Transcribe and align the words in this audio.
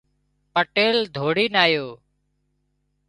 پٽيل 0.53 0.97
ڌوڙينَ 1.15 1.53
آيو 1.63 1.87